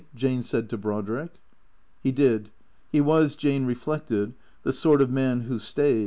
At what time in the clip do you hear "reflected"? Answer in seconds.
3.67-4.33